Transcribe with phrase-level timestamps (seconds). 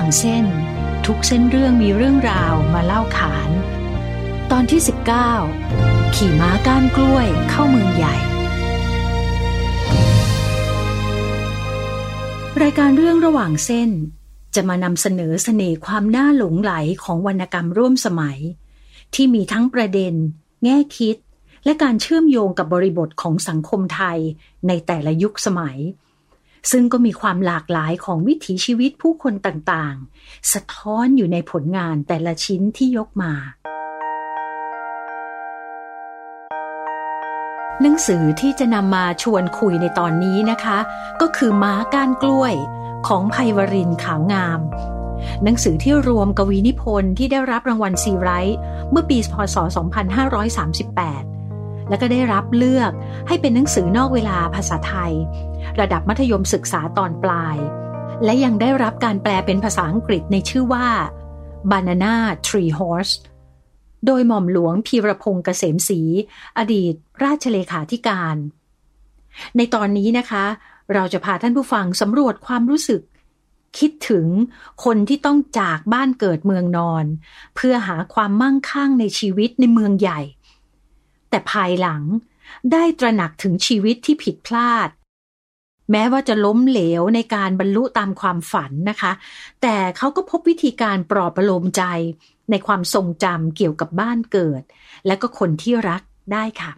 [0.00, 0.46] เรื่องระหว่างเส้น
[1.06, 3.50] ทุกเส้นเรื่องมีเรื่องราวมาเล่าขาน
[4.50, 4.80] ตอนที่
[5.48, 8.16] 19 ขี่ม้าก้านกล้วยเข้าเมืองใหญ่
[12.62, 13.90] รายการเรื่องระหว่างเส้น
[14.54, 16.72] จะมานำเสนอเสน่ห์ความน่าหลงไหล
[17.02, 18.38] ของวรรณกรรมร่วมสมัย
[19.14, 20.14] ที่มีทั้งประเด็น
[20.64, 21.16] แง่คิด
[21.64, 24.18] และการเชื่อมโยงกับบริบทของสังคมไทย
[24.68, 25.78] ในแต่ละยุคสมัย
[26.70, 33.32] ซึ่งก็มีความหลากหลายของวิถีชีวิตผู้คนต่างๆ สะท้อนอยู่ในผลงานแต่ละชิ้นที่ยกมา
[37.82, 40.78] หนังสือที่จะนำมาชวนคุยในตอนนี้นะคะ
[41.20, 42.54] ก็คือม้าก้านกล้วย
[43.06, 44.60] ของไพวรินขาวงาม
[45.44, 48.58] หนังสือที่รวมกวีนิพนธ์ที่ได้รับรางวัลซีไรต์
[48.90, 52.90] เมื่อปีพศ 2538 และก็ได้รับเลือก
[53.28, 55.12] ให้เป็นหนังสือนอกเวลาภาษาไทย
[55.80, 57.56] ระดับมัธยมศึกษาตอนปลาย
[58.24, 60.88] และยังได้รับการแปลเป็นภาษาอังกฤษในชื่อว่า
[61.70, 62.14] Banana
[62.46, 63.14] Tree Horse
[64.06, 66.00] โดยหม่อมหลวงพีรพงศ์เกษมศรี
[66.58, 68.36] อดีต ราชเลขาธิการ
[69.56, 70.44] ในตอนนี้นะคะ
[70.94, 73.02] เราจะพาท่านผู้ฟังสำรวจความรู้สึก
[73.78, 74.26] คิดถึง
[74.84, 77.04] คนที่ต้องจากบ้านเกิดเมืองนอน
[77.56, 80.20] เพื่อหาความมั่งคั่งในชีวิตในเมืองใหญ่
[81.30, 82.02] แต่ภายหลัง
[82.72, 84.88] ได้ตระหนักถึงชีวิตที่ผิดพลาด
[85.90, 89.12] แม้ว่าจะล้มเหลวในการบรรลุตามความฝันนะคะ
[89.62, 91.82] แต่เขาก็พบวิธีการปลอบประโลมใจ
[92.50, 94.62] ในความทรงจำเกี่ยวกับบ้านเกิด
[95.06, 96.02] และก็คนที่รัก
[96.32, 96.72] ได้ค่ะ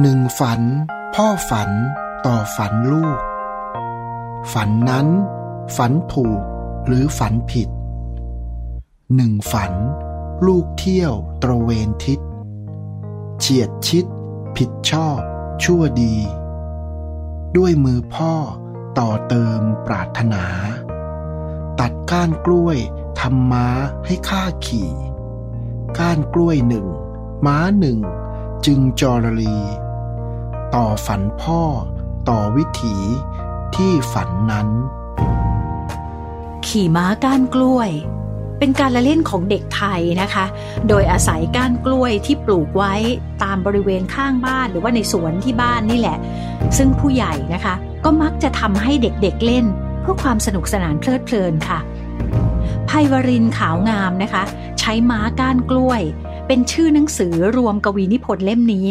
[0.00, 0.60] หนึ่งฝัน
[1.14, 1.70] พ่อฝัน
[2.26, 3.18] ต่อฝันลูก
[4.52, 5.06] ฝันนั้น
[5.76, 6.40] ฝันถูก
[6.86, 7.68] หรือฝันผิด
[9.16, 9.72] หนึ่งฝัน
[10.46, 11.12] ลูกเที่ยว
[11.42, 12.20] ตระเวนทิศ
[13.38, 14.04] เฉียดชิด
[14.56, 15.18] ผิดชอบ
[15.64, 16.16] ชั่วดี
[17.56, 18.34] ด้วยมือพ่อ
[18.98, 20.44] ต่อเติมปรารถนา
[21.80, 22.78] ตัดก้านกล้วย
[23.20, 23.68] ทำม้า
[24.06, 24.90] ให้ข้าขี่
[25.98, 26.86] ก้านกล้วยหนึ่ง
[27.46, 27.98] ม้าหนึ่ง
[28.66, 29.58] จึงจรลี
[30.74, 31.62] ต่อฝันพ่อ
[32.28, 32.96] ต่อวิถี
[33.76, 34.68] ที่ฝันนั้น
[36.66, 37.90] ขี่ม้าก้านกล้วย
[38.58, 40.44] เป็นการละเล่นของเด็กไทยนะคะ
[40.88, 42.94] โดยอาศัยก้านกล้วยที่ปลูกไว้
[43.42, 46.18] ตามบริเวณข้างบ้านหรือว่าในสวนที่บ้านนี่แหละ
[46.76, 49.64] ซึ่งผู้ใหญ่นะคะ ก็มักจะทำให้เด็กๆเเล่น
[50.00, 51.78] เพื่อความสนุกสนานเพลิดเพลินค่ะ
[52.86, 54.42] ไพวรินขาวงามนะคะ
[54.80, 56.02] ใช้ม้าก้านกล้วย
[56.46, 58.88] เป็นชื่อหนังสือรวมกวีนิพนธ์เล่มนี้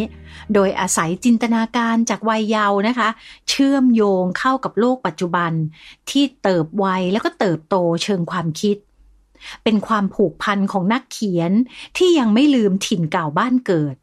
[0.53, 3.09] โดยอาศัยจินตนาการจากวัยเยาว์นะคะ
[3.49, 5.51] เชื่อมโยงเข้ากับโลกปัจจุบัน
[6.09, 8.77] ที่เติบวัยแล้วก็เติบโตเชิงความคิด
[9.63, 11.51] เป็นความผูกพันของนักเขียน
[11.97, 13.95] ที่ยังไม่ลืมถิ่นเก่าบ้านเกิด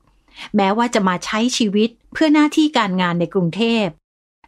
[0.56, 3.87] แม้ว่าจะมาใช้ชีวิตเพื่อหน้าที่การงานในกรุงเทพ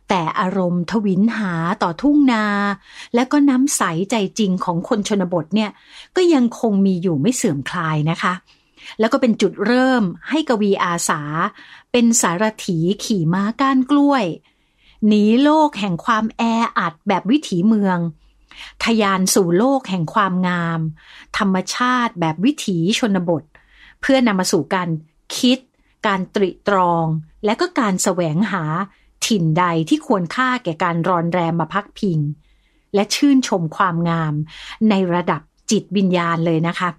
[0.08, 2.46] แต่อารมณ์ทวินหาต่อทุ่งนา
[3.14, 5.70] และก็น้ำใสใจจริงของคนชนบทเนี่ย
[6.16, 8.34] ก็ยังคงมีอยู่ไม่เสื่อมคลายนะคะ
[9.00, 11.20] แล้วก็เป็นจุดเริ่มให้กวีอาสา
[11.92, 14.24] เป็นสารถีขี่ม้าก้านกล้วย
[15.06, 16.42] หนีโลกแห่งความแอ
[16.78, 17.98] อัดแบบวิถีเมือง
[18.84, 20.80] ทยานสู่โลกแห่งความงาม
[21.38, 23.44] ธรรมชาติแบบวิถีชนบท
[24.00, 24.88] เพื่อนำมาสู่การ
[25.38, 25.58] คิด
[26.06, 27.06] การตริตรอง
[27.44, 28.64] และก็การแสวงหา
[29.26, 32.18] ถิ่นใดที่ควรค่าแก่การรอนแรมมาพักพิง
[32.94, 34.34] และชื่นชมความงาม
[34.90, 35.40] ในระดับ
[35.70, 36.90] จิตวิญญาณเลยนะคะ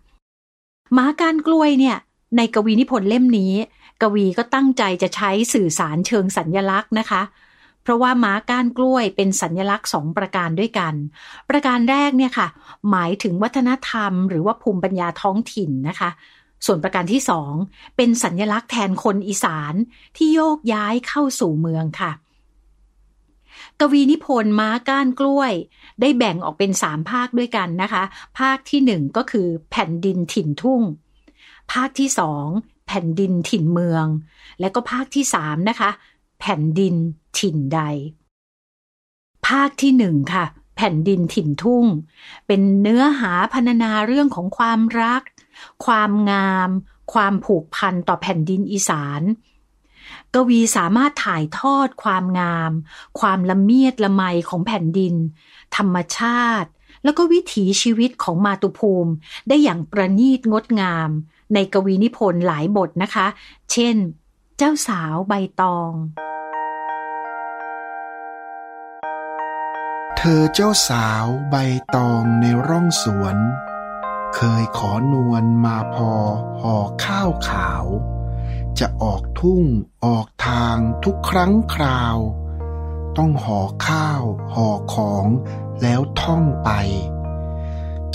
[0.93, 1.97] หมาการกล้วยเนี่ย
[2.37, 3.53] ในกวีนิพนธ์เล่มนี้
[4.01, 7.21] กวีก็ตั้งใจจะใช้สื่อสารเชิงสัญญลักษณ์นะคะ
[7.83, 10.93] เพราะว่าม้าก้านกล้วยเป็นสัญลักษณ์สองประการด้วยกัน
[11.49, 12.47] ประการแรกเนี่ยค่ะ
[12.91, 16.09] หมายถึงวัฒนธรรม หรือว่าภูมิปัญญาท้องถิ่นนะคะ
[16.65, 17.53] ส่วนประการที่สอง
[17.97, 19.73] เป็นสัญญลักษณ์แทนคนอีสาน
[20.17, 22.11] ที่โยกย้ายเข้าสู่เมืองค่ะ
[23.79, 25.51] กวีนิพนธ์ม้าก้านกล้วย
[26.01, 28.03] ได้แบ่งออกเป็นสามภาคด้วยกันนะคะ
[28.39, 30.81] ภาคที่หนึ่งก็คือแผ่นดินถิ่นทุ่ง
[31.71, 32.45] ภาคที่สอง
[32.87, 34.05] แผ่นดินถิ่นเมือง
[34.59, 35.89] และก็ภาคที่สามนะคะ
[36.45, 36.95] แผ่นดิน
[37.39, 37.79] ถิ่นใด
[39.47, 40.45] ภาคที่หนึ่งค่ะ
[40.77, 41.85] แผ่นดินถิ่นทุ่ง
[42.47, 45.21] เป็นเนื้อหาพรรณนาเรื่องของความรัก
[45.85, 46.69] ความงาม
[47.13, 49.21] ความผูกพันต่อแผ่นดินอีสาน
[50.33, 52.71] กวีสามารถถ่ายทอดความงาม
[53.19, 55.15] ความละเมียดละไมของแผ่นดิน
[55.77, 56.69] ธรรมชาติ
[57.03, 59.11] แล้วก็วิถีชีวิตของมาตุภูมิ
[59.47, 61.09] ได้อย่างประณีตงดงาม
[61.53, 63.27] ในกวีนิพนธ์หลายบทนะคะ
[63.71, 63.95] เช่น
[64.65, 65.91] จ้าสาวใบตอง
[70.17, 71.55] เธอเจ้าสาวใบ
[71.95, 73.37] ตองในร่องสวน
[74.35, 76.11] เคยขอนวลมาพอ
[76.61, 77.85] ห่อข้าวขาว
[78.79, 79.63] จะออกทุ่ง
[80.05, 82.17] ออกทางทุกครั้งคราว
[83.17, 84.23] ต้องห่อข้าว
[84.53, 85.25] ห่อของ
[85.81, 86.69] แล้วท่องไป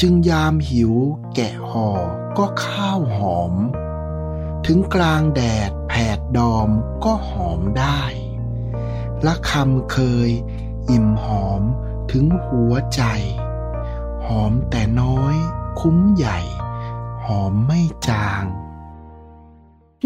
[0.00, 0.93] จึงยามหิว
[1.35, 1.89] แกะห่อ
[2.39, 3.55] ก็ข้าวหอม
[4.67, 5.71] ถึงกลางแดด
[6.19, 6.69] ดดอม
[7.05, 8.03] ก็หอมได้
[9.27, 9.99] ละคำเค
[10.29, 10.31] ย
[10.91, 11.62] อิ่มหอม
[12.11, 13.03] ถึงหัวใจ
[14.27, 15.35] หอมแต่น้อย
[15.81, 16.39] คุ้มใหญ่
[17.25, 18.45] หอมไม่จาง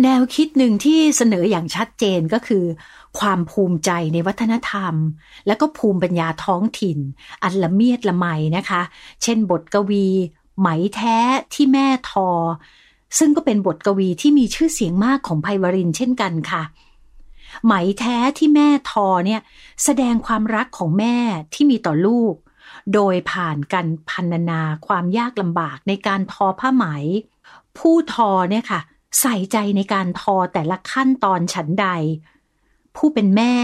[0.02, 2.64] แนวคิดหนึ่งที่เสนออย่างชัดเจนก็คือ
[3.18, 4.94] ความภูมิใจในวัฒนธรรม
[5.46, 6.98] และก็ภูมิปัญญาท้องถิ่น
[7.42, 8.82] อันละเมียดละไมนะคะ
[9.22, 10.06] เช่นบทกวี
[10.58, 11.18] ไหมแท้
[11.54, 12.28] ที่แม่ทอ
[13.18, 16.62] ซึ่งก็เป็นบทกวีที่มีชื่อเสียงมากของไพวรินเช่นกันค่ะ
[17.64, 19.40] ไหมแท้ที่แม่ทอเนี่ย
[19.84, 21.16] แสดงความรักของแม่
[21.54, 22.34] ที่มีต่อลูก
[22.94, 26.84] โดยผ่านการพันนาความยากลำบากในการทอผ้าไหม
[27.78, 28.80] ผู้ทอเนี่ยค่ะ
[29.20, 31.88] ใส่ใจในการทอแต่ละขั้นตอนฉันใด
[32.96, 33.54] ผู้เป็นแม่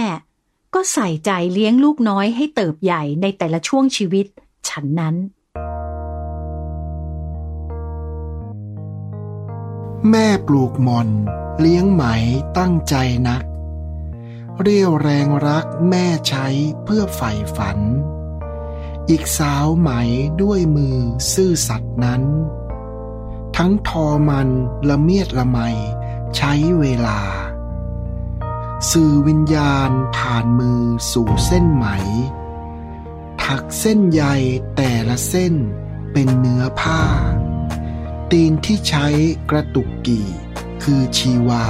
[0.75, 4.27] ก็ใส่ใจเลี้ยงลูกน้อยให้เติบใหญ่ในแต่ละช่วงชีวิต
[4.69, 5.15] ฉันนั้น
[10.11, 11.09] แม่ปลูกมอน
[11.61, 12.05] เลี้ยงไหม
[12.59, 12.95] ตั้งใจ
[13.29, 13.43] นัก
[14.61, 16.47] เรียวแรงรักแม่ใช้
[16.85, 17.79] เพื่อใฝ่ฝัน
[19.09, 19.91] อีกสาวไหม
[20.43, 20.99] ด้วยมือ
[21.33, 22.23] ซื่อสัตย์นั้น
[23.57, 24.49] ทั้งทอมัน
[24.89, 25.59] ละเมียดละไม
[26.37, 27.21] ใช้เวลา
[28.91, 31.87] สื่อวิญญาณผ่านมือสู่เส้นไหม
[33.43, 34.23] ถักเส้นใย
[34.77, 35.55] แต่ละเส้น
[36.13, 37.03] เป็นเนื้อผ้า
[38.35, 39.07] ตีนที่ใช้
[39.51, 40.29] กระตุกกี่
[40.83, 41.67] คือชีวา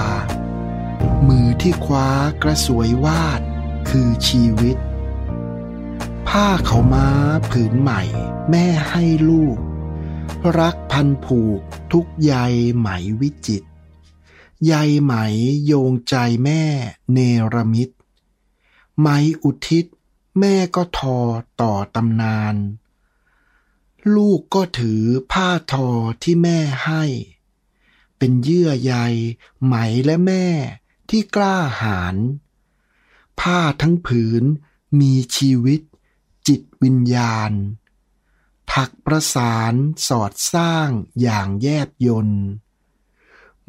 [1.28, 2.08] มือที่คว้า
[2.42, 3.40] กระสวยวาด
[3.88, 4.76] คือชีวิต
[6.28, 7.08] ผ้าเขาม้า
[7.50, 8.02] ผืนใหม่
[8.50, 9.58] แม่ให้ลูก
[10.58, 11.60] รักพันผูก
[11.92, 12.34] ทุกใย
[12.76, 12.88] ไหม
[13.20, 13.62] วิจิต
[14.66, 14.74] ใย
[15.04, 15.14] ไหม
[15.66, 16.14] โยงใจ
[16.44, 16.62] แม่
[17.12, 17.18] เน
[17.54, 17.90] รมิต
[19.00, 19.08] ไหม
[19.42, 19.84] อุทิศ
[20.38, 21.18] แม่ก็ทอ
[21.60, 22.54] ต่อตำนาน
[24.16, 25.02] ลูกก็ถือ
[25.32, 25.88] ผ้าทอ
[26.22, 27.04] ที่แม่ให้
[28.18, 28.94] เป็นเยื่อใย
[29.64, 29.74] ไหม
[30.04, 30.46] และแม่
[31.08, 32.16] ที่กล้าหาญ
[33.40, 34.42] ผ้าทั้งผืน
[35.00, 35.80] มีชีวิต
[36.48, 37.52] จิตวิญญาณ
[38.72, 39.74] ถักประสาน
[40.08, 40.90] สอดสร้าง
[41.20, 42.42] อย่างแยบยนต์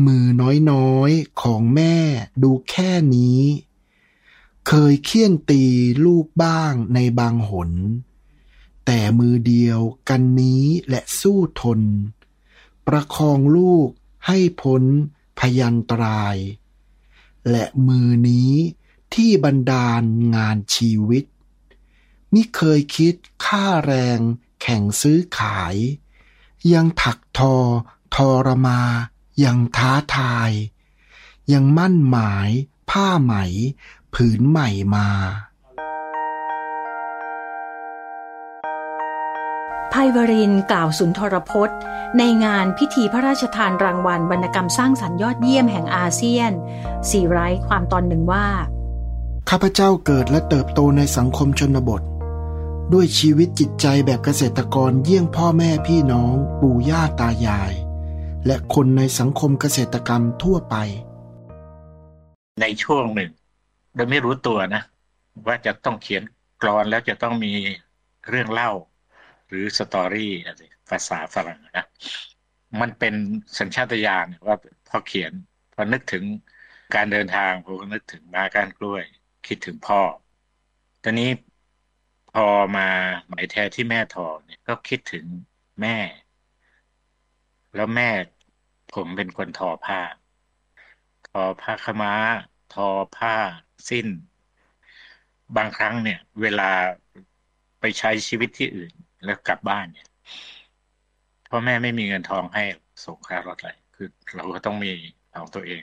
[0.06, 0.26] มือ
[0.72, 1.96] น้อยๆของแม่
[2.44, 3.42] ดูแค่นี้
[4.68, 5.64] เคยเคี่ยนตี
[6.06, 7.72] ลูกบ้างในบางหน
[8.92, 11.82] แต่มือเดียวกันนี้และสู้ทน
[12.88, 13.90] ประคองลูก
[14.28, 14.84] ให้พ้น
[15.40, 16.38] พยันตราย
[17.50, 18.54] และมือนี้
[19.14, 20.04] ที่บันดาล
[20.36, 21.26] งานชีวิต
[22.34, 23.16] มิเคยคิด
[23.46, 24.20] ค่าแรง
[24.62, 25.76] แข่งซื้อขาย
[26.74, 27.56] ยังถักทอ
[28.16, 28.82] ทอรมา
[29.44, 30.52] ยังท้าทาย
[31.54, 32.50] ยังมั่นหมาย
[32.90, 33.34] ผ้าไหม
[34.14, 35.10] ผืนใหม่มา
[39.92, 41.78] ไพวรินกล่าวสุนทรพจน์
[42.18, 46.52] ในงานพิธีพระราชทานรางวัลวรรณกรรมสร้างสรรค์ยอดเยี่ยมแห่งอาเซียน
[47.10, 48.48] สี่ไร้ความตอนหนึ่งว่า
[49.50, 52.02] ข้าพเจ้าเกิดและเติบโตในสังคมชนบท
[52.94, 57.74] ด้วยชีวิตจิตใจแบบเกษตรกรเยี่ยงพ่อแม่พี่น้อง ปู่ย่าตายาย
[58.46, 60.76] และคนในสังคมเกษตรกรรมทั่วไป
[62.62, 63.32] ในช่วงหนึ่ง
[63.96, 64.82] โดยไม่รู้ตัวนะ
[65.46, 66.24] ว่าจะต้องเขียน
[66.62, 67.52] กรอนแล้วจะต้องมี
[68.30, 68.72] เรื่องเล่า
[69.50, 71.86] หรือสตอรี่อะไรภาษาฝรั่งนะ
[72.82, 73.14] มันเป็น
[73.60, 74.56] สัญชาตญาณว่า
[74.90, 75.34] พอเขียน
[75.74, 76.24] พอนึกถึง
[76.96, 79.04] การเดินทางผมก็นึกถึงมากานกล้วย
[79.48, 80.02] คิดถึงพ่อ
[81.04, 81.30] ตอนนี้
[82.34, 82.88] พอมา
[83.28, 85.26] หมายแท้ที่แม่ทอเนี่ยก็คิดถึง
[85.82, 85.98] แม่
[87.76, 88.10] แล้วแม่
[88.94, 90.02] ผมเป็นคนทอผ้า
[91.28, 92.14] ทอผ้าขม้า
[92.70, 93.36] ทอผ้า
[93.90, 94.08] สิ้น
[95.56, 96.64] บางครั้งเนี่ย เวลา
[97.80, 98.94] ไปใช้ชีวิตที่อื่น
[99.26, 100.08] แล้วกลับบ้านเนี่ย
[101.50, 102.64] พ่อแม่ไม่มีเงินทองให้
[103.06, 104.92] ส่งค่ารถอะไรคือเราก็ต้องมี
[105.36, 105.82] ของตัวเอง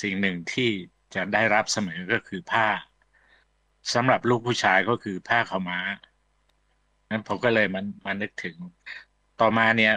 [0.00, 0.70] สิ่งหนึ่งที่
[1.14, 2.68] จะได้รับเสมอก็คือผ้า
[3.94, 5.78] สำหรับลูกผู้ชายก็คือผ้าขาวม้า
[7.10, 8.56] นั้นผมก็เลยมันมันนึกถึง
[9.40, 9.94] ต่อมาเนี่ย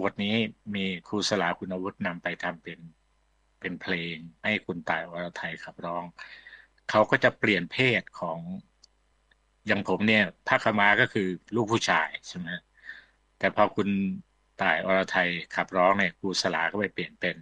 [0.00, 0.34] บทนี้
[0.74, 2.78] มีครูสลาคุณวุฒินำไปทำเป็น
[3.60, 6.04] เป็นเพลง ให้คุณตายวรไทยขับร้อง
[6.90, 8.38] เขาก็จะเปลี่ยนเพศของ
[9.66, 11.22] อย่างผมเนี่ยผ้าขาวม้าก็คือ
[11.54, 12.48] ลูกผู้ชายใช่ไหม
[13.36, 13.88] แต่พอคุณ
[14.56, 17.36] ต่ายอรไทยขับร้องเนี่ยครูสลาก็ไปเปลี่ยนเป็น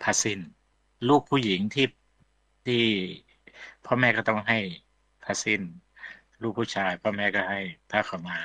[0.00, 0.40] ผ้าสิ้น
[1.08, 1.84] ลูกผู้หญิงที่
[2.64, 2.74] ที่
[3.84, 4.58] พ่อแม่ก็ต้องให้
[5.22, 5.62] ผ้าสิ้น
[6.42, 7.58] ลูกผู้ชายพ่อแม่ก็ให้
[7.90, 8.38] ผ้าขาวม้า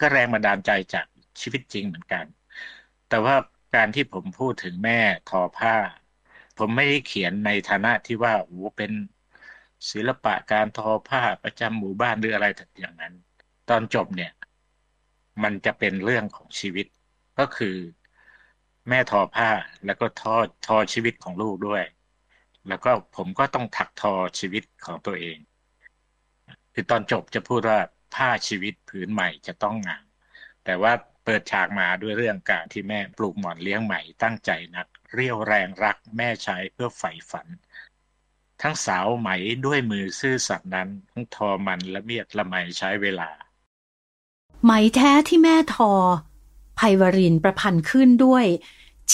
[0.00, 1.06] ก็แรงบันดาลใจจาก
[1.40, 2.24] ชีวิตจริงเหมือนกัน
[3.08, 3.34] แต่ว่า
[3.74, 5.74] การที่ผมพูดถึงแม่ทอผ้า
[6.58, 8.92] ผมไม่ได้เขียนในฐานะที่ว่าโอ้เป็น
[9.90, 12.46] ศิลปะการทอผ้าประจำหมู่บ้านหรืออะไร
[12.80, 13.14] อย่างนั้น
[13.68, 14.32] ตอนจบเนี่ย
[15.42, 16.86] มันจะเป็นเรื่องของชีวิต
[17.38, 17.76] ก็คือ
[18.88, 19.50] แม่ทอผ้า
[19.86, 21.84] แล้วก็ทอทอชีวิตของลูกด้วย
[22.68, 25.38] แล้วก็ผมก็ต้องถักทอชีวิตของตัวเอง
[26.74, 27.78] คือตอนจบจะพูดว่า
[28.14, 30.04] ผ้าชีวิตผืนใหม่จะต้องงาม
[30.64, 30.92] แต่ว่า
[31.24, 37.46] เปิดฉากมาด้วยเรื่องการที่แม่ปลูกหมอนเลี้ยงใหม่ตั้งใจนัก เรียวแรงรักแม่ใช้เพื่อใฝ่ฝัน
[38.62, 39.28] ทั้งสาวไหม
[39.66, 43.28] ด้วยมือซื่อสัตย์นั้น ทั้งทอมันละเมียดละไมใช้เวลา
[44.64, 45.92] ไหมแท้ที่แม่ทอ
[46.76, 48.44] ไพวรินประพันธ์ขึ้นด้วย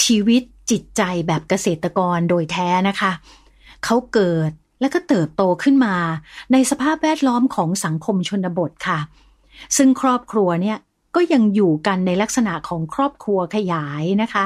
[0.02, 3.12] ชีวิตจิตใจแบบเกษตรกรโดยแท้นะคะ
[3.84, 4.50] เขาเกิด
[4.80, 5.96] และก็เติบโตขึ้นมา
[6.52, 8.98] ในสภาพแวดล้อมของสังคมชนบทค่ะ
[9.76, 10.78] ซึ่งครอบครัวเนี่ย
[11.14, 14.44] ก็ยังอยู่กันในลักษณะของครอบครัวขยายนะคะ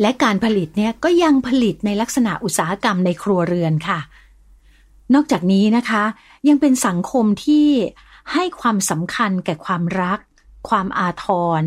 [0.00, 4.00] และการผลิตเนี่ยก็ยังผลิตในลักษณะอุตสาหกรรมในครัวเรือนค่ะ
[5.14, 6.04] นอกจากนี้นะคะ
[6.48, 7.66] ยังเป็นสังคมที่
[8.32, 10.20] ให้ความสำคัญแก่ความรัก
[10.68, 11.26] ความอาท
[11.60, 11.62] ร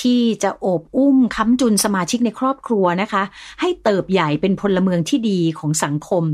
[0.00, 3.22] ที่จะโอบอุ้มค้ำจุนสมาชิกในครอบครัวนะคะ
[3.60, 6.24] ให้เติบใหญ่เป็นพลเมืองที่ดีของสังคม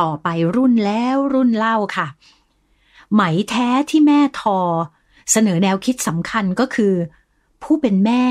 [0.00, 2.06] ต่อไปรุ่นแล้วรุ่นเล่าค่ะ
[3.12, 4.58] ไหมแท้ที่แม่ทอ
[5.32, 6.94] เสนอแนวคิดสำคัญก็คือ
[7.62, 8.24] ผู้เป็นแม่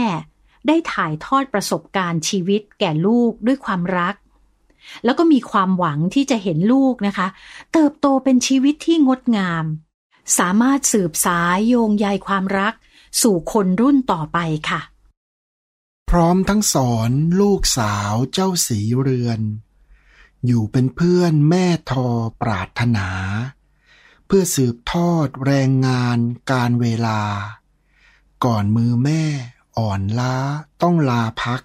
[0.68, 4.16] ได้ถ่ายทอดประสบการณ์ชีวิตแก่ลูกด้วยความรัก
[5.06, 7.28] แล้วก็มีความหวังที่จะเห็นลูกนะคะ
[7.74, 9.66] เติบโตเป็นชีวิตที่งดงาม
[10.38, 12.74] สามารถสืบสายโยงใยความรัก
[13.22, 14.82] สู่คนรุ่นต่อไปค่ะ
[16.10, 19.42] พร้อมทั้งสอนลูกสาวเจ้าสีเรือน
[20.46, 22.08] อยู่เป็นเพื่อนแม่ทอ
[22.42, 23.10] ปรารถนา
[24.26, 26.18] เพื่อสืบทอดแรงงาน
[26.52, 27.22] การเวลา
[28.46, 29.24] ก่อนมือแม่
[29.78, 30.36] อ่อนล้า
[30.82, 31.62] ต้องลาพัก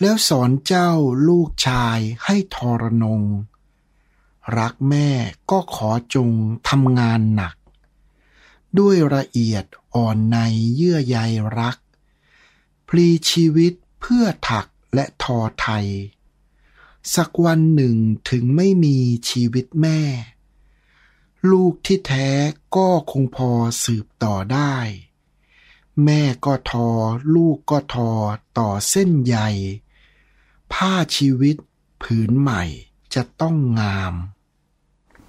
[0.00, 0.90] แล้วสอนเจ้า
[1.28, 3.22] ลูกชายให้ทรนง
[4.58, 5.08] รักแม่
[5.50, 6.30] ก็ขอจง
[6.68, 7.54] ทำงานหนัก
[8.78, 10.38] ด้วยละเอียดอ่อนใน
[10.74, 11.18] เยื่อใย
[11.60, 11.76] รัก
[12.88, 15.86] พลีชีวิตเพื่อถักและทอไทย
[17.14, 17.96] สักวันหนึ่ง
[18.30, 18.96] ถึงไม่มี
[19.30, 20.00] ชีวิตแม่
[21.50, 22.28] ลูกที่แท้
[22.76, 23.50] ก็คงพอ
[23.84, 24.76] สืบต่อได้
[26.04, 26.88] แม่ก็ทอ
[27.34, 28.10] ลูกก็ทอ
[28.58, 29.36] ต่อเส้นใย
[30.72, 31.56] ผ้าชีวิต
[32.02, 32.62] ผืนใหม่
[33.14, 34.14] จะต้องงาม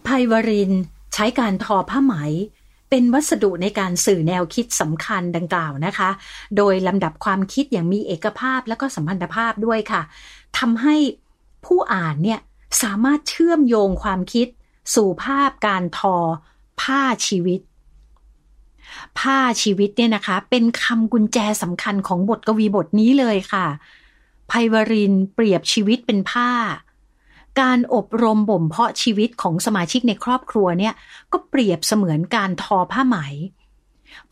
[0.03, 0.71] ไพวริน
[1.13, 2.13] ใช้การทอผ้าไหม
[2.89, 6.09] เป็นวัสดุในการสื่อแนวคิดสำคัญดังกล่าวนะคะ
[6.57, 10.01] โดยลำดับความคิดอย่างมีเอกภาพและก็สัมพันธภาพด้วยค่ะ
[10.57, 10.95] ทำให้
[11.65, 12.39] ผู้อ่านเนี่ย
[12.83, 14.47] สามารถเชื่อมโยงความคิด
[14.95, 16.15] สู่ภาพการทอ
[16.81, 17.59] ผ้าชีวิต
[19.19, 23.65] ผ้าชีวิตเนี่ยนะคะ เป็นคำกุญแจสำคัญของบทกวีบทนี้เลยค่ะ
[24.47, 26.51] ไพวรินเปรียบชีวิตเป็นผ้า
[27.61, 30.93] การอบรมบ่มเพาะชีวิตของสมาชิกในครอบครัวเนี่ย
[31.31, 33.17] ก็เปรียบเสมือนการทอผ้าไหม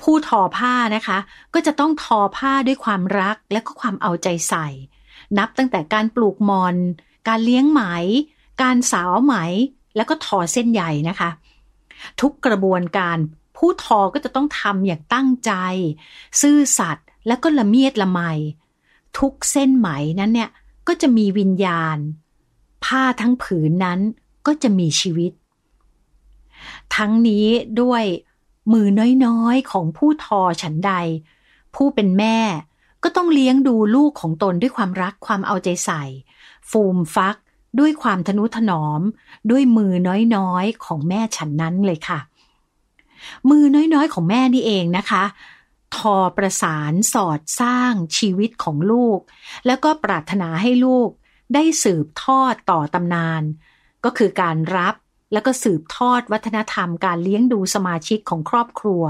[0.01, 1.17] ผู้ทอผ้านะคะ
[1.53, 4.67] ก็จะต้องทอผ้าด้วยความรักและก็ความเอาใจใส่
[5.37, 6.75] นับตั้งแต่การปลูกมอน
[7.27, 7.81] การเลี้ยงไหม
[8.61, 9.35] การสาวไหม
[9.95, 11.29] แล้วก็ทอเส้นใหญ่นะคะ
[12.21, 13.17] ทุกกระบวนการ
[13.57, 15.51] ผู้ทอก็จะต้องทำอย่างตั้งใจ
[16.41, 18.19] ซื่อสัตย์และก็ละเมียดละไม
[19.17, 20.49] ทุกเส้นไหมนั้นเนี่ย
[20.87, 21.97] ก็จะมีวิญญาณ
[22.85, 23.99] ผ้าทั้งผืนนั้น
[24.47, 25.31] ก็จะมีชีวิต
[26.95, 27.47] ทั้งนี้
[27.81, 28.03] ด้วย
[28.73, 28.87] มือ
[29.25, 30.93] น้อยๆของผู้ทอฉันใด
[31.75, 32.37] ผู้เป็นแม่
[33.03, 36.03] ก็ต้องเลี้ยงดูลูกของตนด้วยความรักความเอาใจใส่
[36.69, 37.35] ฟูมฟัก
[37.79, 39.01] ด้วยความทนุถนอม
[39.51, 39.93] ด้วยมือ
[40.35, 42.19] น้อยๆของแม่ฉันนั้นเลยค่ะ
[43.49, 45.23] มือน้อยๆ ของแม่นี่เองนะคะ
[45.95, 49.19] ทอประสานสอดสร้างชีวิตของลูก
[49.65, 51.09] แล้วก็ปรารถนาให้ลูก
[51.53, 53.43] ได้สืบทอดต่อตำนาน
[54.05, 54.95] ก็คือการรับ
[55.33, 59.03] แล้วก็สืบทอดวัฒนธรรมการเลี้ยงดูสมาชิกของครอบครัว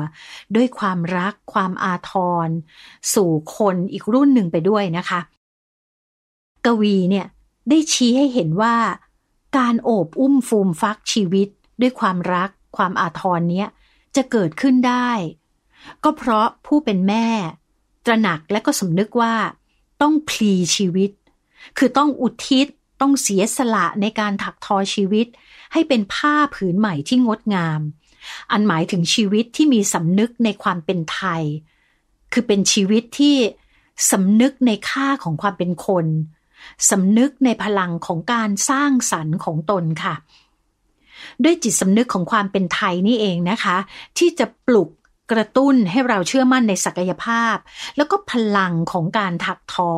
[0.56, 2.12] ด้วยความรักความอาท
[2.46, 2.48] ร
[3.14, 5.20] สู่คนอีกรุ่นหนึ่งไปด้วยนะคะ
[6.66, 7.28] กวีเนี่ย
[7.70, 8.76] ได้ชี้ให้เห็นว่า
[9.58, 11.48] การโอบอุ้มฟูมฟักชีวิต
[11.82, 13.68] ด้วยความรักความอาทรเนี้ย
[14.18, 15.12] จะเกิดขึ้นได้
[16.04, 17.28] ก็เพราะผู้เป็นแม่
[18.06, 19.36] ตระหนักและก็สำนึกว่า
[20.02, 21.12] ต้องพลีชีวิต
[21.78, 22.68] คือต้องอุทิศ
[23.02, 25.28] ต้องเสียสละในการถักทอชีวิต
[25.74, 27.82] ให้เป็นผ้าผืนใหม่ที่งดงาม
[28.52, 31.44] อันหมายถึงชีวิตที่มีสำนึกในความเป็นไทย
[32.34, 33.38] คือเป็นชีวิตที่
[34.12, 36.06] สำนึกในค่าของความเป็นคน
[36.90, 40.16] สำนึกในพลังของการสร้างสรรค์ของตนค่ะ
[41.44, 43.78] ด้วยจิตสำนึกของความเป็นไทยนี่เองนะคะ
[44.18, 44.90] ที่จะปลุก
[45.32, 47.56] กระตุ้นให้เราเชื่อมั่นในศักยภาพ
[47.98, 49.92] แล้วก็พลังของการถักทอ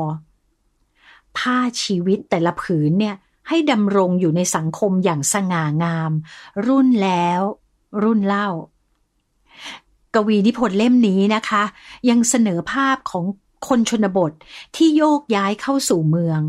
[1.37, 3.15] ผ้าชีวิตแต่ละผืนเนี่ย
[3.47, 6.11] ให้ดำรงอยู่ในสังคมอย่างสง่างาม
[6.67, 7.41] รุ่นแล้ว
[8.03, 8.49] รุ่นเล่า
[10.15, 11.63] กวีนิพนธ์เล่มนี้นะคะ
[12.09, 13.25] ยังเสนอภาพของ
[13.67, 14.31] คนชนบท
[14.75, 16.41] ที่โยกย้ายเข้าสู่เมือง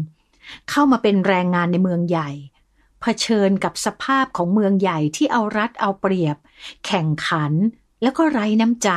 [0.71, 2.31] เข้ามาเป็นแรงงานในเมืองใหญ่
[3.03, 6.37] เผชิญกับสภาพของเมืองใหญ่ที่เอารัดเอาเปรียบ
[6.87, 7.53] แข่งขัน
[8.03, 8.91] แล้วก็ไร้น้ำใจ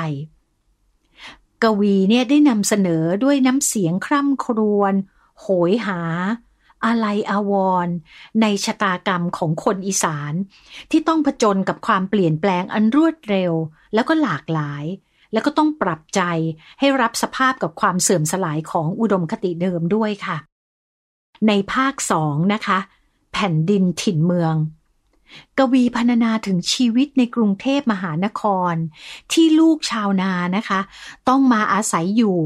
[1.64, 4.94] กวีเนี่ยได้นำเสนอด้วยน้ำเสียงคร่ำครวญ
[5.40, 6.02] โหยหา
[6.86, 7.54] อะไรอาว
[7.86, 7.88] ร
[8.42, 10.34] ในชะตากรรมของคนอีสาน
[10.92, 13.54] ที่ต้องผจญกับความเปลี่ยนแปลงอันรวดเร็ว
[13.94, 14.84] แล้วก็หลากหลาย
[15.34, 16.22] แล้วก็ต้องปรับใจ
[16.80, 20.38] ให้รับสภาพกับความเสื่อมสลายของอุดมคติเดิมด้วยค่ะ
[21.48, 22.80] ในภาคสองนะคะ
[23.34, 24.56] แผ่นดินถิ่นเมือง
[25.58, 28.74] กวีพรรณนาถึงชีวิตในกรุงเทพมหานคร
[29.32, 30.80] ที่ลูกชาวนานะคะ
[31.30, 32.40] ต้องมาอาศัยอยู่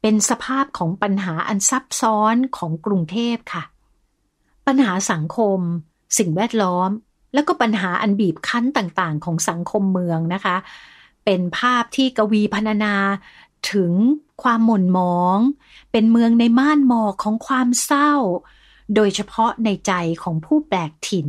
[0.00, 3.62] เป็นสภาพของปัญหาอันซับซ้อนของกรุงเทพค่ะ
[4.66, 5.58] ปัญหาสังคม
[6.18, 6.90] สิ่งแวดล้อม
[7.34, 10.56] แล้วก็ปัญหาอันบีบคั้นต่างๆ ของสังคมเมืองนะคะ
[11.24, 12.94] เป็นภาพที่กวีพรรณนา
[13.72, 13.92] ถึง
[14.42, 15.38] ความหม่นหมอง
[15.92, 18.14] เป็นเมืองในม่านหมอกของความเศร้า
[18.94, 21.28] โดยเฉพาะในใจของผู้แปลกถิ่น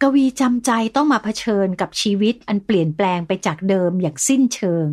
[0.00, 4.88] กวีจำใจต้องมาเผชิญกับชีวิตอันเปลี่ยนแปลงไปจากเดิมอย่างสิ้นเชิง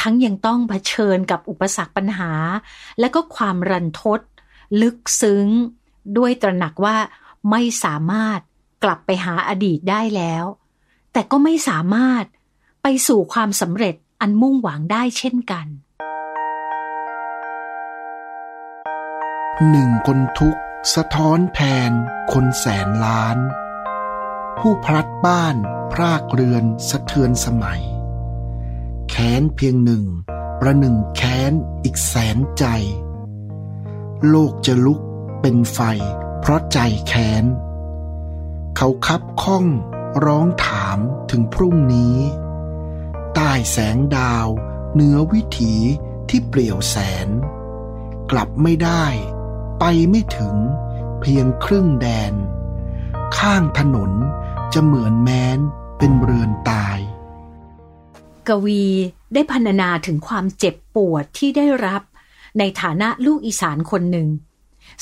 [0.00, 2.32] ทั้งยังต้องเผชิญกับอุปสรรคปัญหา
[3.00, 4.20] และก็ความรันทด
[4.82, 5.46] ลึกซึ้ง
[6.18, 6.96] ด้วยตระหนักว่า
[7.50, 8.40] ไม่สามารถ
[8.84, 10.44] กลับไปหาอดีตได้แล้ว
[11.12, 12.24] แต่ก็ไม่สามารถ
[12.82, 15.66] ไปสู่ความสำเร็จอันมุ่งหวังได้เช่นกัน
[19.68, 20.56] หนึ่งคนทุก
[20.94, 21.90] สะท้อนแทน
[22.32, 23.38] คนแสนล้าน
[24.58, 25.56] ผู้พลัดบ้าน
[25.92, 27.82] พรากเรือนสะเทือนสมัย
[29.10, 30.04] แค้นเพียงหนึ่ง
[30.60, 31.52] ประหนึ่งแค้น
[31.84, 32.64] อีกแสนใจ
[34.28, 35.00] โลกจะลุก
[35.40, 35.80] เป็นไฟ
[36.40, 37.44] เพราะใจแค้น
[38.76, 39.66] เขาคับข้อง
[40.24, 40.98] ร้องถาม
[41.30, 42.16] ถึงพรุ่งนี้
[43.34, 44.46] ใต้แสงดาว
[44.94, 45.74] เหนือวิถี
[46.28, 47.28] ที่เปลี่ยวแสน
[48.30, 49.06] กลับไม่ได้
[49.82, 50.56] ไปไม่ถึง
[51.20, 52.34] เพียงครึ่งแดน
[53.38, 54.10] ข้างถนน
[54.72, 55.58] จะเหมือนแม้น
[55.98, 56.98] เป็นเรือนตาย
[58.48, 58.84] กวี
[59.34, 62.02] ได้พรรณนาถึงความเจ็บปวดที่ได้รับ
[62.58, 64.28] ในฐานะลูกอีสานคนหนึ่ง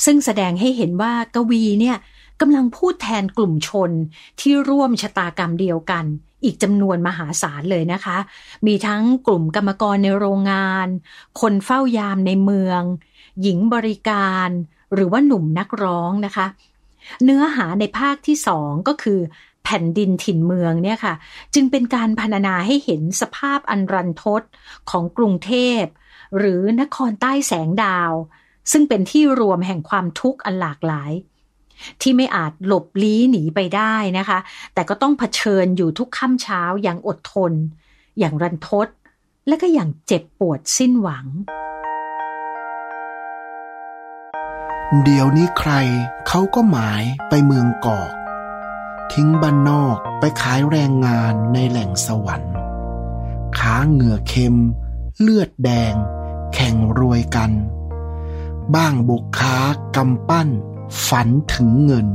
[0.05, 1.97] ซึ่งแสดงให้เห็นว่ากวีเนี่ย
[2.41, 3.91] กำลังพูดแทนกลุ่มชน
[4.39, 6.05] ที่ร่วมชะตากรรมเดียวกัน
[6.43, 8.17] อีกจำนวนมหาศาลเลยนะคะ
[8.67, 10.87] มีทั้งกลุ่มกรรมกรในโรงงาน
[11.41, 12.81] คนเฝ้ายามในเมือง
[13.41, 14.49] หญิงบริการ
[14.93, 16.47] หรือว่าหนุ่มนักร้องนะคะ
[17.23, 19.19] เนื้อหาในภาคที่สองก็คือ
[19.63, 21.13] แผ่นดินถิ่นเมืองเนี่ยค่ะ
[21.53, 24.41] จึงเป็นการพรรณนาให้เห็นสภาพอันรันทด
[24.89, 25.83] ของกรุงเทพ
[26.37, 28.11] หรือนครใต้แสงดาว
[28.71, 31.11] ซึ่งเป็นที่รวมแห่งความทุกข์อันหลากหลาย
[32.01, 34.39] ที่ไม่อาจหลบลี้หนีไปได้นะคะ
[34.73, 37.53] แต่ก็ต้องเผชิญอยู่ทุกค่ำเช้าอย่างอดทน
[38.19, 38.87] อย่างรันทด
[39.47, 41.25] และก็อย่างเจ็บปวดสิ้นหวัง
[44.97, 45.71] เดี๋ยวนี้ใคร
[46.27, 48.11] เขาก็หมายไปเมืองกอก
[49.13, 52.53] ทิ้งบ้านนอกไปขายแรงงานในแหล่งสวรรค์
[53.57, 54.55] ขาเหงื่อเค็ม
[55.19, 55.93] เลือดแดง
[56.53, 57.51] แข่งรวยกัน
[58.75, 59.57] บ้างบุกค้า
[59.95, 60.49] กำปั้น
[61.07, 62.07] ฝันถึงเงิน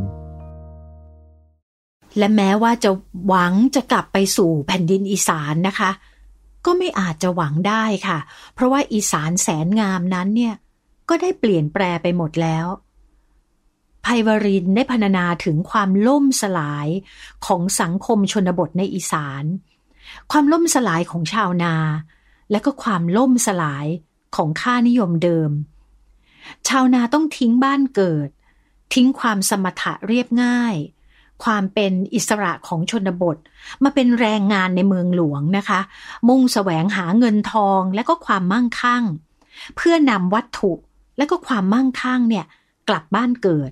[2.18, 2.90] และแม้ว่าจะ
[3.26, 5.90] หวังจะกลับไปสู่แผ่นดินอีสานนะคะ
[6.64, 8.18] ก็ไม่อาจจะหวังได้ค่ะ
[8.54, 10.54] เพราะว่าอีสานแสนงามนั้นเนี่ย
[11.08, 12.66] ก็ได้เปลี่ยนแปลไปหมดแล้ว
[14.02, 16.88] ไพวรินได้พรรณนาถึงความล่มสลาย
[17.46, 19.44] ของสังคมชนบทในอีสาน
[20.30, 21.74] ความล่มสลายของชาวนา
[22.50, 23.86] และก็ความล่มสลาย
[24.36, 25.50] ของค่านิยมเดิม
[26.68, 28.28] ชาวนาต้องทิ้งบ้านเกิด
[28.94, 30.76] ทิ้งความสมถะเรียบง่าย
[31.44, 33.36] ความเป็นอิสระของชนบท
[33.82, 35.80] มาเป็นแรงงานในเมืองหลวงนะคะ
[36.28, 39.04] มุ่งแสวงหาเงินทองและก็ความมั่งคั่ง
[39.76, 40.72] เพื่อนำวัตถุ
[41.16, 42.44] และก็ความมั่งคั่งเนี่ย
[42.88, 43.70] กลับบ้านเกิด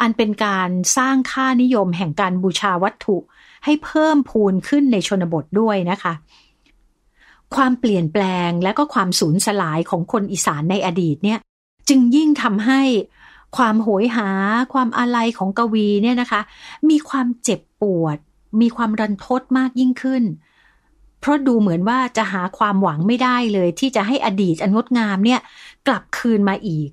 [0.00, 3.16] อันเป็นการสร้างค่านิยมแห่งการบูชาวัตถุ
[3.64, 6.12] ให้เพิ่มพูนขึ้นในชนบทด้วยนะคะ
[7.54, 11.38] ความเปลี่ยนแปลงและก็ความสูญสลายของคนอีสานในอดีตเนี่ย
[11.88, 12.80] จึงยิ่งทำให้
[13.56, 14.30] ความโหยหา
[14.72, 16.40] ความอาลัยของกวีเนี่ยนะคะ
[16.90, 18.18] มีความเจ็บปวด
[18.60, 20.22] มีความรันทดมากยิ่งขึ้น
[21.20, 25.40] เพราะดูเหมือนว่าจะหาความหวังไม่ได้เลย ที่จะให้อดีตอันงดงามเนี่ย
[25.86, 26.90] กลับคืนมาอีก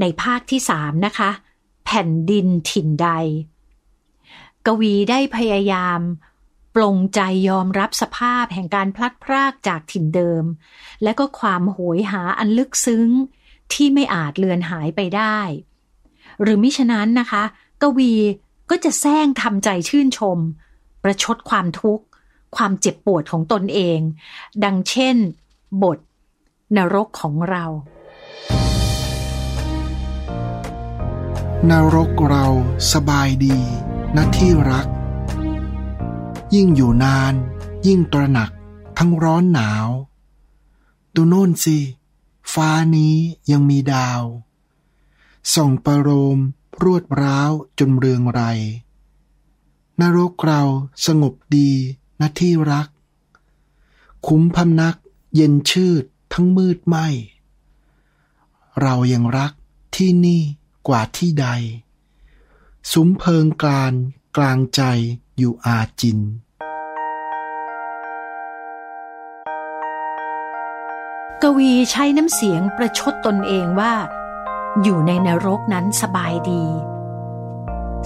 [0.00, 1.30] ในภาคที่สามนะคะ
[1.84, 3.08] แผ่นดินถิ่นใด
[4.66, 6.00] กวีได้พยายาม
[6.74, 10.44] ปลงใจยอมรับสภาพแห่งการพลัดพรากจากถิ่นเดิม
[11.02, 13.08] และก็ความโหยหาอันลึกซึ้ง
[13.72, 15.38] ที่ไม่อาจเลือนหายไปได้
[16.42, 17.42] หรือมิฉะนั้นนะคะ
[17.82, 18.12] กวี
[18.70, 20.38] ก็จะแซงทำใจชื่นชม
[21.02, 22.04] ประชดความทุกข์
[22.56, 24.00] ความเจ็บปวดของตนเอง
[24.64, 25.16] ดังเช่น
[25.82, 25.98] บท
[26.76, 27.64] นรกของเรา
[31.70, 32.46] นรกเรา
[32.92, 33.58] สบายดี
[34.16, 34.86] นะที่รัก
[36.54, 37.34] ยิ่งอยู่นาน
[37.86, 38.50] ยิ่งตระหนัก
[38.98, 39.88] ทั้งร้อนหนาว
[41.14, 41.78] ดูโน่นสิ
[42.52, 43.14] ฟ้านี้
[43.50, 44.22] ยังมีดาว
[45.54, 46.38] ส่องประโลม
[46.82, 48.42] รวดร้าวจนเรืองไร
[50.00, 50.62] นรกเรา
[51.06, 51.70] สงบดี
[52.20, 52.88] นะที่รัก
[54.26, 54.96] คุ้มพำนัก
[55.34, 56.96] เย็นชืดทั้งมืดไหม
[58.82, 59.52] เรายังรัก
[59.96, 60.42] ที่นี่
[60.88, 61.46] กว่าที่ใด
[62.92, 63.94] สุมเพิงกลาน
[64.36, 64.82] กลางใจ
[65.38, 66.18] อยู่อาจิน
[71.42, 73.94] กวีใช้น้ำเสียงประชดตนเองว่า
[74.82, 76.64] อยู่ในนรกนั้นสบายดี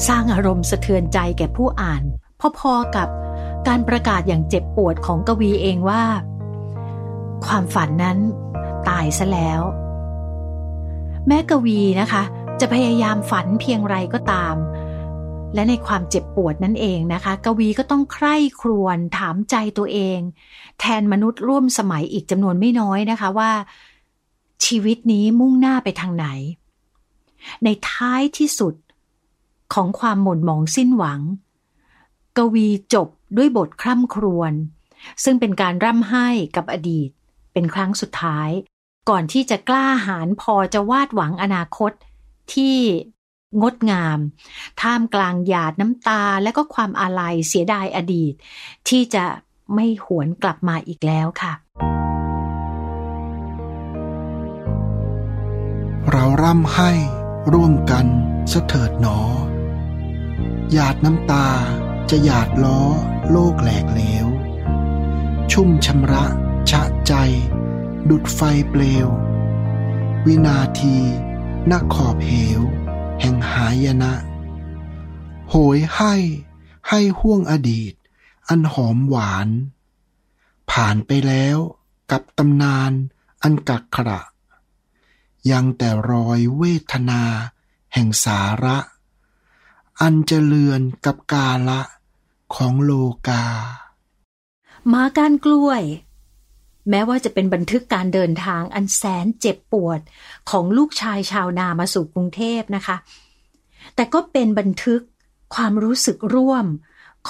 [0.08, 2.02] สร้างอารมณ์สะเทือนใจแก่ผู้อ่าน
[2.58, 3.08] พอๆกับ
[3.68, 6.04] การประกาศอย่างเจ็บปวดของกวีเองว่า
[7.46, 8.18] ความฝันนั้น
[8.88, 9.60] ตายซะแล้ว
[11.26, 12.22] แม้กวีนะคะ
[12.60, 14.54] จะพยายามฝันเพียงไรก็ตาม
[15.54, 20.18] และในความเจ็บปวดนั่นเองนะคะ กวีก็ต้องใคร่ครวญถามใจตัวเอง
[20.80, 23.52] แทนมนุษย์ร่วมสมัยอีกจำนวนไม่น้อยนะคะว่า
[24.66, 26.26] ชีวิตนี้มุ่งหน้าไปทางไหน
[27.64, 28.74] ในท้ายที่สุด
[29.74, 31.20] ของความหม่นหมองสิ้นหวัง
[32.36, 34.52] กวีจบด้วยบทคร่ำครวญ
[35.24, 37.08] ซึ่งเป็นการร่ำไห้กับอดีต
[37.52, 38.48] เป็นครั้งสุดท้าย
[39.08, 41.92] ก่อนที่จะกล้าหาญพอจะวาดหวังอนาคต
[42.54, 42.78] ที่
[43.62, 44.18] งดงาม
[44.82, 48.34] ท่ามกลางหยาดน้ำตาและก็ความอาลัยเสียดายอดีต
[48.88, 49.24] ที่จะ
[49.74, 51.52] ไม่หวนกลับมาอีกแล้วค่ะ
[56.10, 56.90] เราร่ำให้
[57.52, 58.06] ร่วมกัน
[58.52, 59.18] สะเถิดหนอ
[60.72, 61.48] หยาดน้ำตา
[62.10, 62.80] จะหยาดล้อ
[63.30, 64.26] โลกแหลกเหลว
[65.52, 66.24] ชุ่มชำระ
[66.70, 67.12] ชะใจ
[68.08, 69.08] ดุดไฟเปลว
[70.26, 70.96] วินาที
[71.72, 72.60] นักขอบเหว
[73.20, 74.14] แห่งหายนะ
[75.50, 76.14] โหยให้
[76.88, 77.94] ให้ห่วงอดีต
[78.48, 79.48] อันหอมหวาน
[80.70, 81.58] ผ่านไปแล้ว
[82.10, 82.92] กับตำนาน
[83.42, 84.22] อันกักขระ
[85.50, 87.22] ยังแต่รอยเวทนา
[87.94, 88.76] แห่งสาระ
[90.02, 91.80] อันจเลือนกับกาละ
[92.54, 92.92] ของโล
[93.28, 93.44] กา
[94.92, 95.82] มาการกล้วย
[96.90, 100.00] แม้ว่าจะเป็นบันทึกการเดินทางอันแสนเจ็บปวด
[100.50, 102.96] ของลูกชายชาวนามาสู่กรุงเทพนะคะ
[103.94, 105.00] แต่ก็เป็นบันทึก
[105.54, 106.66] ความรู้สึกร่วม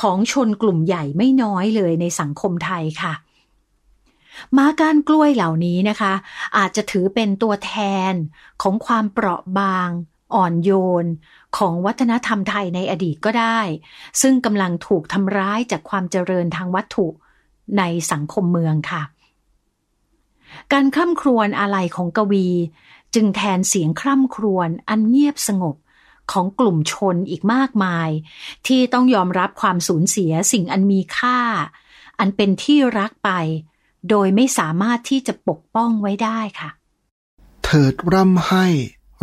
[0.00, 3.14] ของชนกลุ่มใหญ่ไม่น้อยเลยในสังคมไทยค่ะ
[4.57, 6.12] มาการกล้วยเหล่านี้นะคะ
[6.57, 7.74] อาจจะถือเป็นตัวแท
[8.11, 8.12] น
[8.62, 9.88] ของความเปราะบาง
[10.35, 10.70] อ่อนโย
[11.05, 11.07] น
[11.56, 13.61] ของวัฒนธรรมไทยในอดีตก็ได้
[14.22, 17.06] ซึ่งกำลังถูกทำร้ายจากความเจริญทางวัตถุ
[17.78, 17.82] ใน
[18.12, 19.02] สังคมเมืองค่ะ
[20.72, 22.48] การคร่ำครวญอะไรของกวี
[23.14, 25.76] จึงแทนเสียงคร่ำครวญอันเงียบสงบ
[26.32, 28.11] ของกลุ่มชนอีกมากมาย
[28.66, 31.38] ที่ต้องยอมรับความสูญเสียสิ่งอันมีค่า
[32.18, 33.30] อันเป็นที่รักไป
[34.11, 36.70] โดยไม่สามารถที่จะปกป้องไว้ได้ค่ะ
[37.64, 38.66] เถิดร่ำให้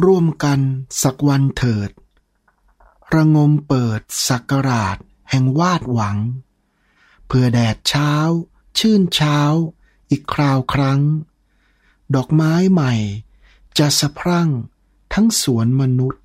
[0.06, 0.60] ร่วมกัน
[1.02, 1.90] สักวันเถิด
[3.16, 4.98] ระงมเปิดสักราช
[5.30, 6.18] แห่งวาดหวัง
[7.28, 8.12] เพื่อแดดเช้า
[8.80, 9.40] ชื่นเช้า
[10.10, 11.02] อีกคราวครั้ง
[12.16, 12.94] ดอกไม้ใหม่
[13.78, 14.50] จะสะพรั่ง
[15.14, 16.22] ทั้งสวนมนุษย์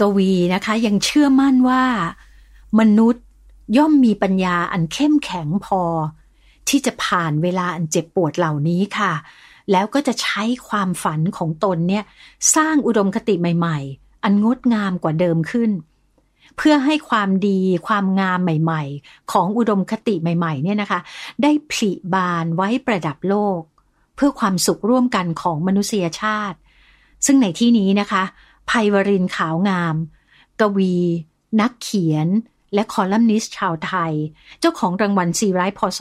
[0.00, 1.84] กวีนะคะยังเชื่อมั่นว่า
[2.80, 3.24] มนุษย์
[3.76, 5.82] ย่อมมีปัญญาอันเข้มแข็งพอ
[6.68, 9.12] ที่จะผ่านเวลาอันเจ็บปวดเหล่านี้ค่ะ
[9.70, 12.04] แล้วก็จะใช้ความฝันของตนเนี่ย
[12.56, 15.70] สร้างอุดมคติใหม่ ๆ อันงดงามกว่าเดิมขึ้น
[16.56, 21.00] เพื่อให้ความดีความงามใหม่ ๆ ของอุดมคติใหม่ ๆ เนี่ยนะคะ
[21.42, 23.60] ได้ผลิบานไว้ประดับโลก
[24.16, 26.58] เพื่อความสุขร่วมกันของมนุษยชาติ
[27.26, 28.22] ซึ่งในที่นี้นะคะ
[28.70, 29.96] ภัยวรินขาวงาม
[30.60, 30.94] กวี
[31.60, 32.28] นักเขียน
[32.74, 34.12] และคอลัมนิสต์ชาวไทย
[34.60, 36.00] เจ้าของรางวัลซีไรต์พศ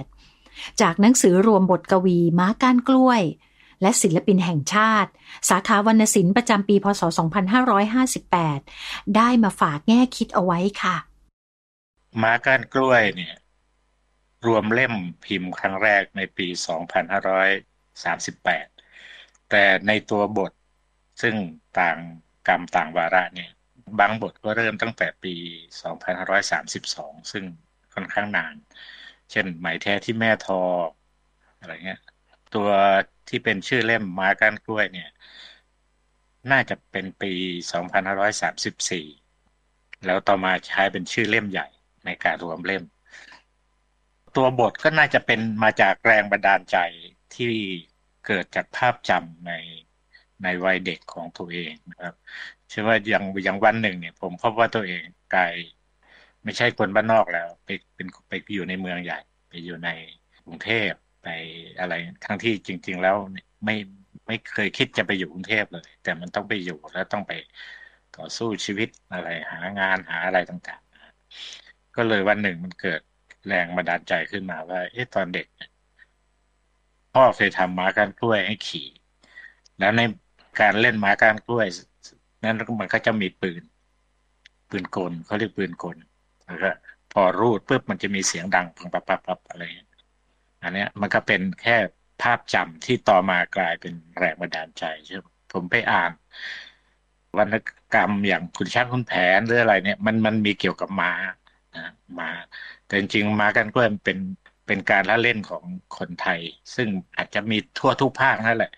[0.00, 3.22] 2538 จากหนังสือรวมบทกวี ม้าก้านกล้วย
[3.82, 5.10] และศิลปินแห่งชาติ
[5.48, 7.02] สาขาวรรณศิลป์ประจำปีพศ
[7.88, 10.96] 2558 ได้มาฝากแง่คิดเอาไว้ค่ะ
[12.22, 13.34] ม้าก้านกล้วยเนี่ย
[14.46, 16.46] รวมเล่มพิมพ์ครั้งแรกในปี
[17.74, 20.52] 2538 แต่ในตัวบท
[21.22, 21.34] ซึ่ง
[21.80, 21.98] ต่าง
[22.48, 23.50] กรรมต่างวาระเนี่ย
[24.00, 25.34] บางบทก็เริ่มตั้งแต่ปี
[26.52, 27.44] 2532 ซึ่ง
[27.94, 28.54] ค่อนข้างนาน
[29.30, 30.60] เช่นหมายแท้ที่แม่ทอ
[31.58, 32.00] อะไรเงี้ย
[32.54, 32.68] ตัว
[33.28, 35.10] ที่เป็นชื่อเล่มมาก้านกล้วยเนี่ย
[36.50, 37.32] น่าจะเป็นปี
[38.68, 41.66] 2534 แล้วต่อมาใช้เป็นชื่อเล่มใหญ่
[42.04, 42.82] ในการรวมเล่ม
[44.36, 46.76] ตัวบทก็น่าจะเป็นมาจากแรงบันดาลใจ
[47.34, 47.52] ที่
[48.26, 49.52] เกิดจากภาพจำใน
[50.42, 52.14] ในวัยเด็กของตัวเองนะครับ
[52.68, 55.54] เชื่อว่าอย่างอย่างวันหนึ่งเนี่ย ผมพบว่าตัวเองกลาย
[56.44, 59.88] ไม่ใช่คนบ้านนอกแล้ว ไปเป็นไปอยู่ในเมืองใหญ่ ไปอยู่ใน
[60.44, 60.92] กรุงเทพ
[61.24, 61.28] ไป
[61.78, 61.92] อะไร
[62.24, 63.16] ทั้งที่จริง ๆ แล้ว
[63.64, 63.74] ไม่
[64.26, 67.32] ไม่เคยคิดจะไปอยู่กรุงเทพเลย แต่มันต้องไปอยู่แล้วต้องไป
[68.16, 73.00] ต่อสู้ชีวิตอะไร หางานหาอะไรต่างๆ ก็เลยวันหนึ่งมันเกิด
[73.46, 75.46] แรงบันดาลใจขึ้นมาว่า เอ๊ะตอนเด็ก
[77.12, 78.86] พ่อเคยทำม้ากานกล้วยให้ขี่
[79.78, 80.00] แล้วใน
[80.60, 81.66] การเล่นม้ากานกล้วย
[82.44, 83.62] นั้นมันก็จะมีปืน
[84.70, 85.96] ปืนกลเขาเรียกปืนกล
[86.44, 86.70] แล้วก็
[87.12, 89.86] พอรูดปุ๊บมันจะมีเสียงดังปังปับปับปับอะไรนี้
[90.64, 91.72] อันนี้มันก็เป็นแค่
[92.20, 96.10] ภาพจำที่ต่อมากลายเป็นแรงบันดาลใจใช่ไหมผมไปอ่าน
[97.38, 97.54] วรรณ
[97.92, 101.10] กรรมอย่างคุณช้างคุณแผนหรืออะไรเนี่ย มันมันมีเกี่ยวกับม้า
[101.74, 101.80] นะ
[102.18, 102.28] ม้า
[102.84, 104.18] แต่จริงๆม้ากันก็เป็น
[104.66, 106.40] เป็นการละเล่นของคนไทย
[106.74, 108.68] ซึ่งอาจจะมีทั่วทุกภาคนั่นแหละ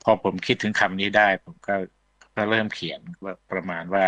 [0.00, 1.72] พอผมคิดถึงคำนี้ได้ ผมก็
[2.36, 4.04] ก็เริ่มเขียนว่าประมาณว่า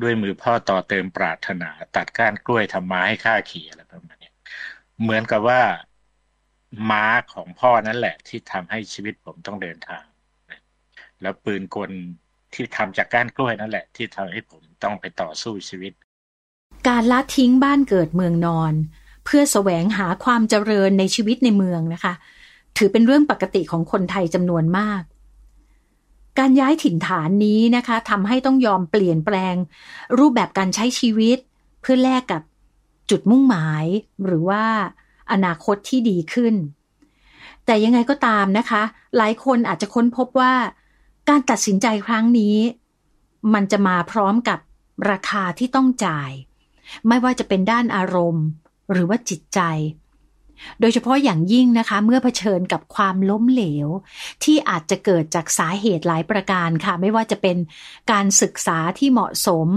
[0.00, 4.28] ด้วยมือพ่อต่อเติมปรารถนา ตัดก้านกล้วยทำม้าให้ข้าขี่อะไรประมาณนี้
[5.00, 5.60] เหมือนกับว่า
[6.90, 10.04] ม้าของพ่อนั่นแหละ ที่ทำให้ชีวิตผมต้องเดินทาง
[11.22, 11.90] แล้วปืนกล
[12.54, 15.92] ที่ทำจากก้านกล้วยนั่นแหละ ที่ทำให้ผมต้องไปต่อสู้ชีวิต
[16.88, 18.74] การละทิ้งบ้านเกิดเมืองนอน
[19.24, 22.14] เพื่อแสวงหาความเจริญในชีวิตในเมืองนะคะ
[22.76, 25.02] ถือเป็นเรื่องปกติของคนไทยจำนวนมาก
[26.38, 29.54] การย้ายถิ่นฐานนี้นะคะทำให้ต้องยอมเปลี่ยนแปลง
[30.18, 31.38] รูปแบบการใช้ชีวิต
[31.80, 32.42] เพื่อแลกกับ
[33.10, 33.84] จุดมุ่งหมาย
[34.26, 34.64] หรือว่า
[35.32, 36.54] อนาคตที่ดีขึ้น
[37.64, 38.82] แต่ยังไงก็ตามนะคะ
[39.16, 40.54] หลายคนอาจจะค้นพบว่า
[41.28, 42.56] การตัดสินใจครั้งนี้
[43.54, 44.58] มันจะมาพร้อมกับ
[45.10, 46.30] ราคาที่ต้องจ่าย
[47.08, 48.46] ไม่ว่าจะเป็นด้านอารมณ์
[48.92, 49.60] หรือว่าจิตใจ
[50.80, 53.88] โดยเฉพาะอย่างยิ่งนะคะ เมื่อเผชิญกับความล้มเหลว
[54.44, 57.56] ที่อาจจะเกิดจากสาเหตุหลายประการค่ะ ไม่ว่าจะเป็น
[58.12, 59.68] การศึกษาที่เหมาะสม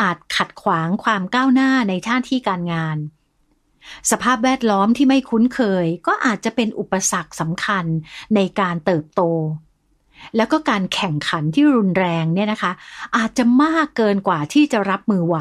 [0.00, 2.96] อาจขัดขวางความก้าวหน้าในท่าที่การงาน
[4.10, 7.84] สภาพแวดล้อมที่ไม่คุ้นเคย ก็อาจจะเป็นอุปสรรคสำคัญ
[8.34, 9.22] ในการเติบโต
[10.36, 12.72] แล้วก็การแข่งขันที่รุนแรงเนี่ยนะคะ
[13.16, 15.38] อาจจะมากเกินกว่าที่จะรับมือไหว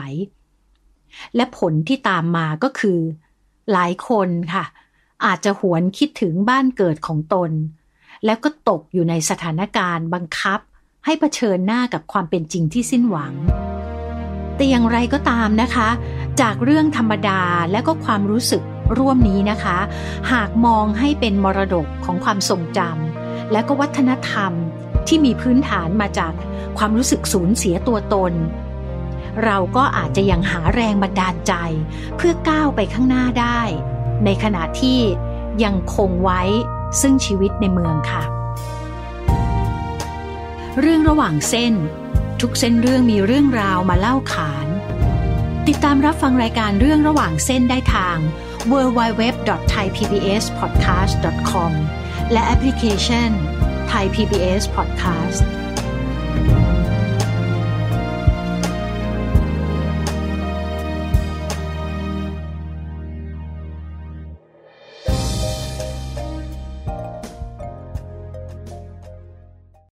[1.36, 3.00] และผลที่ตามมาก็คือ
[3.72, 4.66] หลายคนค่ะ
[5.26, 7.52] อาจจะหวนคิดถึงบ้านเกิดของตน
[8.26, 10.60] แล้วก็ตกอยู่ในสถานการณ์บังคับ
[11.06, 13.34] ให้เผชิญหน้ากับความเป็นจริงที่สิ้นหวัง
[14.56, 15.90] แต่อย่างไรก็ตามนะคะ
[16.40, 17.42] จากเรื่องธรรมดา
[17.72, 18.64] และก็ความรู้สึก
[18.98, 19.78] ร่วมนี้นะคะ
[20.32, 24.52] หากมองให้เป็นมรดกของความทรงจำและก็วัฒนธรรม
[25.08, 26.34] ที่มีพื้นฐานมาจาก
[26.78, 28.34] ความรู้สึกสูญเสียตัวตน
[29.46, 31.54] เราก็อาจจะยังหาแรงบันดาลใจ
[32.18, 33.62] เพื่อก้าวไปข้างหน้าได้
[34.26, 35.00] ในขณะที่
[35.64, 36.42] ยังคงไว้
[37.02, 38.24] ซึ่งชีวิตในเมืองค่ะ
[40.80, 41.74] เรื่องระหว่างเส้น
[42.42, 44.68] ทุกเส้นเรื่องมีเรื่องราวมาเล่าขาน
[45.72, 48.18] ติดตามรับฟังรายการเรื่องระหว่างเส้นได้ทาง
[48.72, 51.72] www.thaipbspodcast.com
[52.32, 53.30] และแอปพลิเคชัน
[53.92, 55.42] Thai PBS Podcast